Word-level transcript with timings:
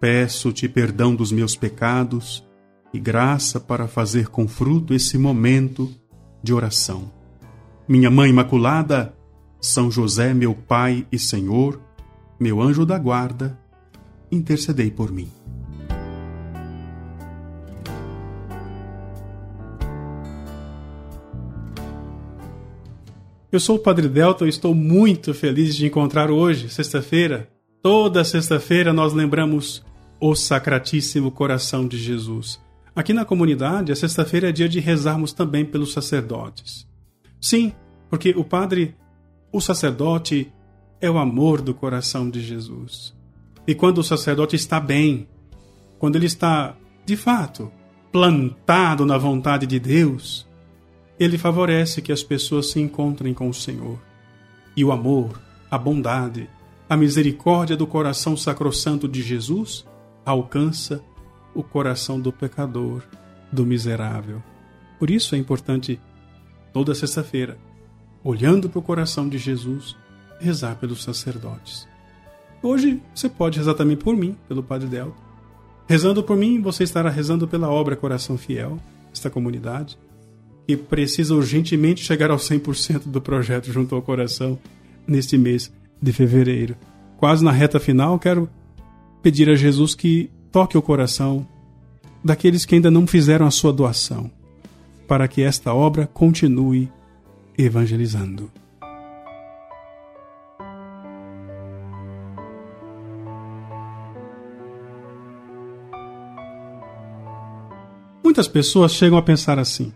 Peço-te 0.00 0.66
perdão 0.66 1.14
dos 1.14 1.30
meus 1.30 1.54
pecados 1.54 2.42
e 2.90 2.98
graça 2.98 3.60
para 3.60 3.86
fazer 3.86 4.28
com 4.28 4.48
fruto 4.48 4.94
esse 4.94 5.18
momento 5.18 5.92
de 6.42 6.54
oração. 6.54 7.12
Minha 7.86 8.10
Mãe 8.10 8.30
Imaculada, 8.30 9.14
São 9.60 9.90
José, 9.90 10.32
meu 10.32 10.54
Pai 10.54 11.06
e 11.12 11.18
Senhor, 11.18 11.78
meu 12.40 12.62
anjo 12.62 12.86
da 12.86 12.98
guarda, 12.98 13.60
intercedei 14.32 14.90
por 14.90 15.12
mim. 15.12 15.28
Eu 23.52 23.60
sou 23.60 23.76
o 23.76 23.80
Padre 23.80 24.08
Delta 24.08 24.46
e 24.46 24.48
estou 24.48 24.74
muito 24.74 25.34
feliz 25.34 25.76
de 25.76 25.84
encontrar 25.84 26.30
hoje, 26.30 26.70
sexta-feira. 26.70 27.50
Toda 27.82 28.24
sexta-feira 28.24 28.94
nós 28.94 29.12
lembramos 29.12 29.84
o 30.20 30.34
Sacratíssimo 30.34 31.30
Coração 31.30 31.88
de 31.88 31.96
Jesus. 31.96 32.60
Aqui 32.94 33.14
na 33.14 33.24
comunidade, 33.24 33.90
a 33.90 33.96
sexta-feira 33.96 34.50
é 34.50 34.52
dia 34.52 34.68
de 34.68 34.78
rezarmos 34.78 35.32
também 35.32 35.64
pelos 35.64 35.94
sacerdotes. 35.94 36.86
Sim, 37.40 37.72
porque 38.10 38.34
o 38.36 38.44
padre, 38.44 38.94
o 39.50 39.60
sacerdote, 39.62 40.52
é 41.00 41.10
o 41.10 41.16
amor 41.16 41.62
do 41.62 41.72
coração 41.72 42.28
de 42.28 42.42
Jesus. 42.42 43.14
E 43.66 43.74
quando 43.74 43.98
o 43.98 44.04
sacerdote 44.04 44.56
está 44.56 44.78
bem, 44.78 45.26
quando 45.98 46.16
ele 46.16 46.26
está, 46.26 46.76
de 47.06 47.16
fato, 47.16 47.72
plantado 48.12 49.06
na 49.06 49.16
vontade 49.16 49.66
de 49.66 49.80
Deus, 49.80 50.46
ele 51.18 51.38
favorece 51.38 52.02
que 52.02 52.12
as 52.12 52.22
pessoas 52.22 52.70
se 52.70 52.80
encontrem 52.80 53.32
com 53.32 53.48
o 53.48 53.54
Senhor. 53.54 53.98
E 54.76 54.84
o 54.84 54.92
amor, 54.92 55.40
a 55.70 55.78
bondade, 55.78 56.50
a 56.86 56.96
misericórdia 56.96 57.76
do 57.76 57.86
coração 57.86 58.36
sacrossanto 58.36 59.08
de 59.08 59.22
Jesus 59.22 59.88
alcança 60.24 61.02
o 61.54 61.62
coração 61.62 62.20
do 62.20 62.32
pecador, 62.32 63.02
do 63.50 63.66
miserável. 63.66 64.42
Por 64.98 65.10
isso 65.10 65.34
é 65.34 65.38
importante, 65.38 66.00
toda 66.72 66.94
sexta-feira, 66.94 67.58
olhando 68.22 68.68
para 68.68 68.78
o 68.78 68.82
coração 68.82 69.28
de 69.28 69.38
Jesus, 69.38 69.96
rezar 70.38 70.76
pelos 70.76 71.02
sacerdotes. 71.02 71.88
Hoje 72.62 73.02
você 73.14 73.28
pode 73.28 73.58
rezar 73.58 73.74
também 73.74 73.96
por 73.96 74.14
mim, 74.14 74.36
pelo 74.46 74.62
Padre 74.62 74.88
Delta. 74.88 75.16
Rezando 75.88 76.22
por 76.22 76.36
mim, 76.36 76.60
você 76.60 76.84
estará 76.84 77.10
rezando 77.10 77.48
pela 77.48 77.68
obra 77.68 77.96
Coração 77.96 78.38
Fiel, 78.38 78.78
esta 79.12 79.28
comunidade, 79.28 79.98
que 80.66 80.76
precisa 80.76 81.34
urgentemente 81.34 82.04
chegar 82.04 82.30
ao 82.30 82.36
100% 82.36 83.08
do 83.08 83.20
projeto 83.20 83.72
junto 83.72 83.94
ao 83.94 84.02
coração 84.02 84.58
neste 85.06 85.36
mês 85.36 85.72
de 86.00 86.12
fevereiro. 86.12 86.76
Quase 87.16 87.44
na 87.44 87.50
reta 87.50 87.80
final, 87.80 88.18
quero 88.18 88.48
pedir 89.22 89.48
a 89.48 89.54
Jesus 89.54 89.94
que 89.94 90.30
toque 90.50 90.76
o 90.76 90.82
coração 90.82 91.46
daqueles 92.22 92.64
que 92.64 92.74
ainda 92.74 92.90
não 92.90 93.06
fizeram 93.06 93.46
a 93.46 93.50
sua 93.50 93.72
doação, 93.72 94.30
para 95.06 95.26
que 95.26 95.42
esta 95.42 95.72
obra 95.72 96.06
continue 96.06 96.90
evangelizando. 97.56 98.50
Muitas 108.22 108.46
pessoas 108.46 108.92
chegam 108.92 109.18
a 109.18 109.22
pensar 109.22 109.58
assim: 109.58 109.92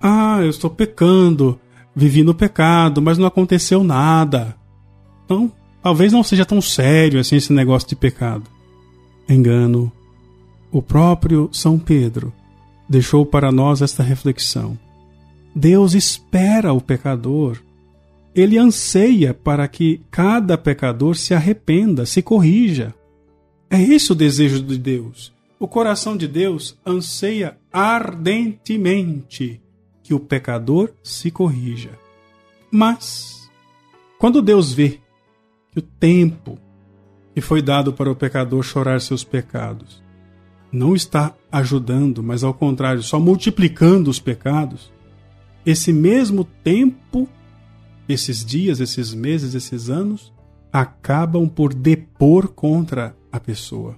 ah, 0.00 0.38
eu 0.40 0.50
estou 0.50 0.68
pecando, 0.68 1.58
vivi 1.94 2.22
no 2.22 2.34
pecado, 2.34 3.00
mas 3.00 3.16
não 3.16 3.26
aconteceu 3.26 3.82
nada. 3.82 4.54
Então, 5.24 5.50
Talvez 5.84 6.14
não 6.14 6.22
seja 6.22 6.46
tão 6.46 6.62
sério 6.62 7.20
assim 7.20 7.36
esse 7.36 7.52
negócio 7.52 7.86
de 7.86 7.94
pecado. 7.94 8.50
Engano. 9.28 9.92
O 10.72 10.80
próprio 10.80 11.50
São 11.52 11.78
Pedro 11.78 12.32
deixou 12.88 13.26
para 13.26 13.52
nós 13.52 13.82
esta 13.82 14.02
reflexão. 14.02 14.78
Deus 15.54 15.92
espera 15.92 16.72
o 16.72 16.80
pecador. 16.80 17.58
Ele 18.34 18.56
anseia 18.56 19.34
para 19.34 19.68
que 19.68 20.00
cada 20.10 20.56
pecador 20.56 21.16
se 21.16 21.34
arrependa, 21.34 22.06
se 22.06 22.22
corrija. 22.22 22.94
É 23.68 23.78
esse 23.78 24.10
o 24.10 24.14
desejo 24.14 24.62
de 24.62 24.78
Deus. 24.78 25.34
O 25.60 25.68
coração 25.68 26.16
de 26.16 26.26
Deus 26.26 26.78
anseia 26.84 27.58
ardentemente 27.70 29.60
que 30.02 30.14
o 30.14 30.18
pecador 30.18 30.92
se 31.02 31.30
corrija. 31.30 31.90
Mas, 32.70 33.50
quando 34.18 34.40
Deus 34.40 34.72
vê 34.72 35.03
que 35.74 35.80
o 35.80 35.82
tempo 35.82 36.56
que 37.34 37.40
foi 37.40 37.60
dado 37.60 37.92
para 37.92 38.10
o 38.10 38.14
pecador 38.14 38.62
chorar 38.62 39.00
seus 39.00 39.24
pecados 39.24 40.00
não 40.70 40.94
está 40.94 41.34
ajudando, 41.50 42.22
mas 42.22 42.44
ao 42.44 42.54
contrário, 42.54 43.02
só 43.02 43.18
multiplicando 43.18 44.08
os 44.08 44.20
pecados, 44.20 44.92
esse 45.66 45.92
mesmo 45.92 46.44
tempo, 46.44 47.28
esses 48.08 48.44
dias, 48.44 48.80
esses 48.80 49.12
meses, 49.12 49.54
esses 49.54 49.90
anos, 49.90 50.32
acabam 50.72 51.48
por 51.48 51.72
depor 51.74 52.48
contra 52.48 53.16
a 53.30 53.38
pessoa. 53.38 53.96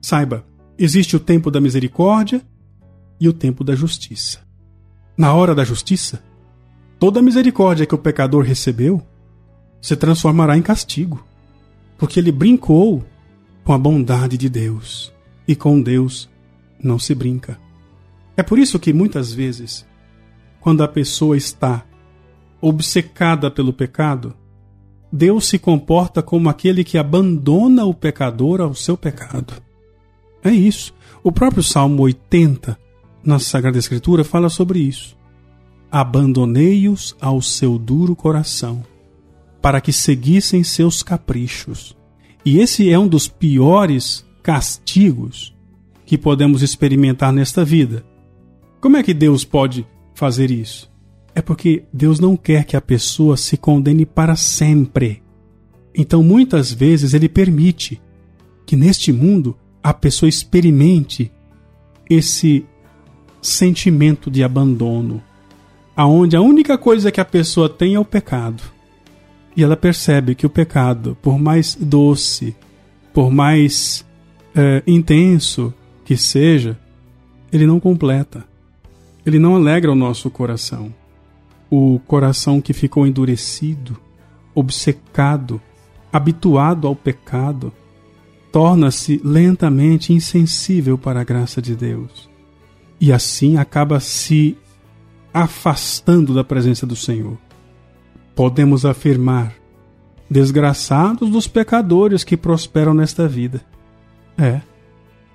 Saiba, 0.00 0.44
existe 0.78 1.16
o 1.16 1.20
tempo 1.20 1.50
da 1.50 1.60
misericórdia 1.60 2.40
e 3.20 3.28
o 3.28 3.32
tempo 3.32 3.64
da 3.64 3.74
justiça. 3.74 4.40
Na 5.16 5.34
hora 5.34 5.54
da 5.54 5.64
justiça, 5.64 6.22
toda 6.98 7.20
a 7.20 7.22
misericórdia 7.22 7.86
que 7.86 7.94
o 7.94 7.98
pecador 7.98 8.44
recebeu 8.44 9.02
se 9.80 9.96
transformará 9.96 10.56
em 10.56 10.62
castigo, 10.62 11.24
porque 11.98 12.18
ele 12.20 12.32
brincou 12.32 13.04
com 13.64 13.72
a 13.72 13.78
bondade 13.78 14.36
de 14.36 14.48
Deus 14.48 15.12
e 15.46 15.54
com 15.54 15.80
Deus 15.80 16.28
não 16.82 16.98
se 16.98 17.14
brinca. 17.14 17.58
É 18.36 18.42
por 18.42 18.58
isso 18.58 18.78
que 18.78 18.92
muitas 18.92 19.32
vezes, 19.32 19.86
quando 20.60 20.82
a 20.82 20.88
pessoa 20.88 21.36
está 21.36 21.84
obcecada 22.60 23.50
pelo 23.50 23.72
pecado, 23.72 24.34
Deus 25.12 25.46
se 25.46 25.58
comporta 25.58 26.22
como 26.22 26.48
aquele 26.48 26.84
que 26.84 26.98
abandona 26.98 27.84
o 27.84 27.94
pecador 27.94 28.60
ao 28.60 28.74
seu 28.74 28.96
pecado. 28.96 29.54
É 30.42 30.50
isso. 30.50 30.94
O 31.22 31.32
próprio 31.32 31.62
Salmo 31.62 32.02
80, 32.02 32.78
na 33.24 33.38
Sagrada 33.38 33.78
Escritura, 33.78 34.22
fala 34.22 34.48
sobre 34.48 34.80
isso. 34.80 35.16
Abandonei-os 35.90 37.16
ao 37.20 37.40
seu 37.40 37.78
duro 37.78 38.14
coração 38.14 38.84
para 39.66 39.80
que 39.80 39.92
seguissem 39.92 40.62
seus 40.62 41.02
caprichos. 41.02 41.96
E 42.44 42.60
esse 42.60 42.88
é 42.88 42.96
um 42.96 43.08
dos 43.08 43.26
piores 43.26 44.24
castigos 44.40 45.52
que 46.04 46.16
podemos 46.16 46.62
experimentar 46.62 47.32
nesta 47.32 47.64
vida. 47.64 48.06
Como 48.80 48.96
é 48.96 49.02
que 49.02 49.12
Deus 49.12 49.44
pode 49.44 49.84
fazer 50.14 50.52
isso? 50.52 50.88
É 51.34 51.42
porque 51.42 51.82
Deus 51.92 52.20
não 52.20 52.36
quer 52.36 52.64
que 52.64 52.76
a 52.76 52.80
pessoa 52.80 53.36
se 53.36 53.56
condene 53.56 54.06
para 54.06 54.36
sempre. 54.36 55.20
Então, 55.92 56.22
muitas 56.22 56.72
vezes, 56.72 57.12
Ele 57.12 57.28
permite 57.28 58.00
que 58.64 58.76
neste 58.76 59.12
mundo 59.12 59.58
a 59.82 59.92
pessoa 59.92 60.28
experimente 60.28 61.32
esse 62.08 62.64
sentimento 63.42 64.30
de 64.30 64.44
abandono, 64.44 65.20
aonde 65.96 66.36
a 66.36 66.40
única 66.40 66.78
coisa 66.78 67.10
que 67.10 67.20
a 67.20 67.24
pessoa 67.24 67.68
tem 67.68 67.96
é 67.96 67.98
o 67.98 68.04
pecado. 68.04 68.75
E 69.56 69.62
ela 69.62 69.76
percebe 69.76 70.34
que 70.34 70.44
o 70.44 70.50
pecado, 70.50 71.16
por 71.22 71.38
mais 71.38 71.74
doce, 71.74 72.54
por 73.14 73.30
mais 73.30 74.04
é, 74.54 74.82
intenso 74.86 75.72
que 76.04 76.14
seja, 76.14 76.78
ele 77.50 77.66
não 77.66 77.80
completa. 77.80 78.44
Ele 79.24 79.38
não 79.38 79.56
alegra 79.56 79.90
o 79.90 79.94
nosso 79.94 80.28
coração. 80.28 80.94
O 81.70 81.98
coração 82.06 82.60
que 82.60 82.74
ficou 82.74 83.06
endurecido, 83.06 83.96
obcecado, 84.54 85.60
habituado 86.12 86.86
ao 86.86 86.94
pecado, 86.94 87.72
torna-se 88.52 89.20
lentamente 89.24 90.12
insensível 90.12 90.98
para 90.98 91.22
a 91.22 91.24
graça 91.24 91.62
de 91.62 91.74
Deus. 91.74 92.28
E 93.00 93.10
assim 93.10 93.56
acaba 93.56 94.00
se 94.00 94.56
afastando 95.32 96.34
da 96.34 96.44
presença 96.44 96.86
do 96.86 96.94
Senhor 96.94 97.38
podemos 98.36 98.84
afirmar: 98.84 99.54
desgraçados 100.30 101.30
dos 101.30 101.48
pecadores 101.48 102.22
que 102.22 102.36
prosperam 102.36 102.94
nesta 102.94 103.26
vida. 103.26 103.62
É, 104.38 104.60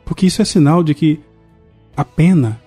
Porque 0.05 0.27
isso 0.27 0.41
é 0.41 0.45
sinal 0.45 0.83
de 0.83 0.93
que 0.93 1.19
a 1.97 2.05
pena 2.05 2.61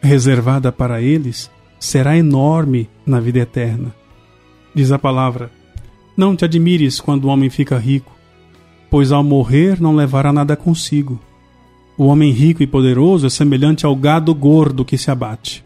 reservada 0.00 0.72
para 0.72 1.00
eles 1.02 1.50
será 1.78 2.16
enorme 2.16 2.88
na 3.06 3.20
vida 3.20 3.40
eterna. 3.40 3.94
Diz 4.74 4.90
a 4.90 4.98
palavra: 4.98 5.50
Não 6.16 6.34
te 6.34 6.44
admires 6.44 7.00
quando 7.00 7.26
o 7.26 7.28
homem 7.28 7.50
fica 7.50 7.78
rico, 7.78 8.12
pois 8.90 9.12
ao 9.12 9.22
morrer 9.22 9.80
não 9.80 9.94
levará 9.94 10.32
nada 10.32 10.56
consigo. 10.56 11.20
O 11.96 12.06
homem 12.06 12.32
rico 12.32 12.62
e 12.62 12.66
poderoso 12.66 13.26
é 13.26 13.30
semelhante 13.30 13.86
ao 13.86 13.94
gado 13.94 14.34
gordo 14.34 14.84
que 14.84 14.98
se 14.98 15.10
abate. 15.10 15.62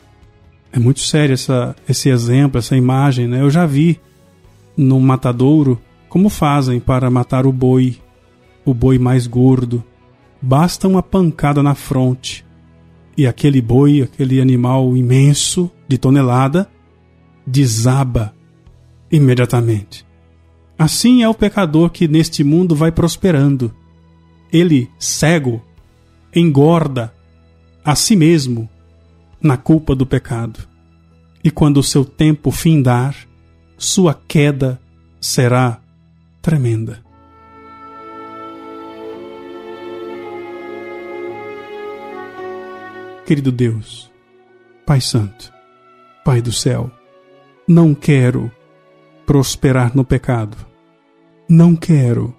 É 0.71 0.79
muito 0.79 1.01
sério 1.01 1.33
essa, 1.33 1.75
esse 1.89 2.11
exemplo, 2.11 2.59
essa 2.59 2.77
imagem, 2.77 3.27
né? 3.27 3.41
Eu 3.41 3.49
já 3.49 3.65
vi 3.65 3.99
no 4.79 5.01
matadouro 5.01 5.81
como 6.09 6.31
fazem 6.31 6.79
para 6.79 7.11
matar 7.11 7.47
o 7.47 7.53
boi, 7.53 7.99
o 8.65 8.73
boi 8.73 8.99
mais 8.99 9.27
gordo. 9.27 9.85
Basta 10.41 10.87
uma 10.87 11.03
pancada 11.03 11.63
na 11.63 11.75
fronte 11.75 12.47
e 13.17 13.27
aquele 13.27 13.61
boi, 13.61 14.03
aquele 14.03 14.41
animal 14.41 14.97
imenso 14.97 15.69
de 15.89 15.99
tonelada, 15.99 16.71
desaba 17.45 18.33
imediatamente. 19.11 20.07
Assim 20.79 21.25
é 21.25 21.29
o 21.29 21.35
pecador 21.35 21.91
que 21.91 22.07
neste 22.07 22.45
mundo 22.45 22.77
vai 22.77 22.93
prosperando. 22.93 23.75
Ele, 24.53 24.89
cego, 24.99 25.61
engorda 26.33 27.13
a 27.85 27.97
si 27.97 28.15
mesmo 28.15 28.69
na 29.43 29.57
culpa 29.57 29.95
do 29.95 30.07
pecado. 30.07 30.61
E 31.43 31.51
quando 31.51 31.79
o 31.79 31.83
seu 31.83 32.05
tempo 32.05 32.51
findar, 32.53 33.28
sua 33.79 34.13
queda 34.13 34.79
será 35.21 35.81
tremenda. 36.43 36.99
Querido 43.25 43.53
Deus, 43.53 44.11
Pai 44.85 45.01
Santo, 45.01 45.53
Pai 46.25 46.43
do 46.43 46.51
céu, 46.53 46.91
não 47.67 47.95
quero 47.95 48.51
prosperar 49.25 49.95
no 49.95 50.05
pecado. 50.05 50.57
Não 51.49 51.77
quero 51.77 52.35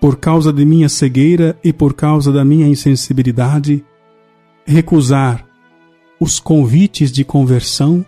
por 0.00 0.16
causa 0.16 0.52
de 0.52 0.64
minha 0.64 0.88
cegueira 0.88 1.58
e 1.62 1.72
por 1.72 1.94
causa 1.94 2.30
da 2.30 2.44
minha 2.44 2.68
insensibilidade, 2.68 3.84
recusar 4.64 5.44
os 6.20 6.38
convites 6.38 7.10
de 7.10 7.24
conversão 7.24 8.04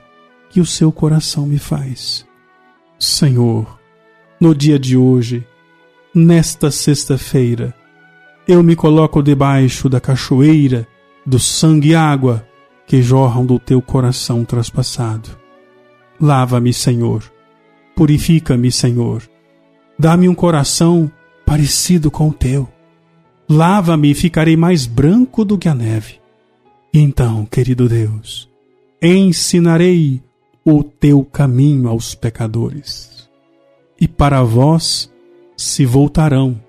que 0.50 0.60
o 0.60 0.66
seu 0.66 0.92
coração 0.92 1.46
me 1.46 1.58
faz. 1.58 2.29
Senhor, 3.02 3.80
no 4.38 4.54
dia 4.54 4.78
de 4.78 4.94
hoje, 4.94 5.42
nesta 6.14 6.70
sexta-feira, 6.70 7.74
eu 8.46 8.62
me 8.62 8.76
coloco 8.76 9.22
debaixo 9.22 9.88
da 9.88 9.98
cachoeira 9.98 10.86
do 11.24 11.38
sangue 11.38 11.88
e 11.88 11.94
água 11.94 12.46
que 12.86 13.00
jorram 13.00 13.46
do 13.46 13.58
teu 13.58 13.80
coração 13.80 14.44
traspassado. 14.44 15.30
Lava-me, 16.20 16.74
Senhor. 16.74 17.24
Purifica-me, 17.96 18.70
Senhor. 18.70 19.22
Dá-me 19.98 20.28
um 20.28 20.34
coração 20.34 21.10
parecido 21.46 22.10
com 22.10 22.28
o 22.28 22.34
teu. 22.34 22.68
Lava-me 23.48 24.10
e 24.10 24.14
ficarei 24.14 24.58
mais 24.58 24.84
branco 24.84 25.42
do 25.42 25.56
que 25.56 25.70
a 25.70 25.74
neve. 25.74 26.20
Então, 26.92 27.46
querido 27.46 27.88
Deus, 27.88 28.46
ensinarei 29.00 30.22
o 30.78 30.84
teu 30.84 31.24
caminho 31.24 31.88
aos 31.88 32.14
pecadores. 32.14 33.28
E 34.00 34.08
para 34.08 34.42
vós 34.42 35.12
se 35.56 35.84
voltarão 35.84 36.60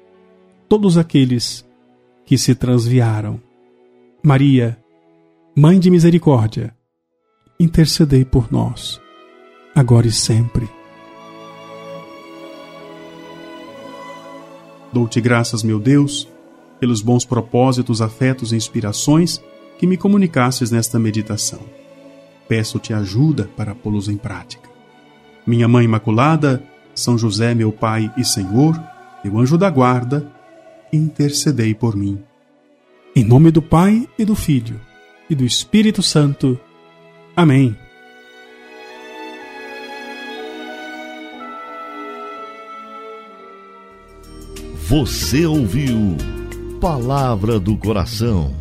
todos 0.68 0.98
aqueles 0.98 1.66
que 2.26 2.38
se 2.38 2.56
transviaram. 2.56 3.40
Maria, 4.24 4.78
Mãe 5.56 5.80
de 5.80 5.90
Misericórdia, 5.90 6.76
intercedei 7.60 8.24
por 8.24 8.52
nós, 8.52 9.02
agora 9.76 10.08
e 10.08 10.12
sempre. 10.12 10.70
Dou-te 14.94 15.22
graças, 15.22 15.64
meu 15.64 15.80
Deus, 15.80 16.28
pelos 16.80 17.02
bons 17.02 17.24
propósitos, 17.24 18.02
afetos 18.02 18.52
e 18.52 18.56
inspirações 18.56 19.42
que 19.78 19.88
me 19.88 19.98
comunicasses 19.98 20.70
nesta 20.72 21.00
meditação. 21.00 21.81
Peço-te 22.52 22.94
ajuda 22.94 23.50
para 23.56 23.74
pô-los 23.74 24.10
em 24.10 24.18
prática. 24.18 24.70
Minha 25.48 25.70
Mãe 25.70 25.86
Imaculada, 25.86 26.62
São 26.94 27.18
José, 27.18 27.56
meu 27.56 27.72
Pai 27.72 28.14
e 28.18 28.26
Senhor, 28.26 28.78
meu 29.24 29.40
anjo 29.40 29.58
da 29.58 29.70
guarda, 29.70 30.30
intercedei 30.92 31.74
por 31.74 31.96
mim. 31.96 32.22
Em 33.16 33.24
nome 33.24 33.52
do 33.52 33.62
Pai 33.62 34.06
e 34.20 34.26
do 34.26 34.36
Filho 34.36 34.82
e 35.30 35.34
do 35.34 35.46
Espírito 35.46 36.04
Santo. 36.04 36.60
Amém. 37.38 37.74
Você 44.90 45.46
ouviu 45.46 46.18
Palavra 46.82 47.62
do 47.62 47.78
Coração 47.78 48.61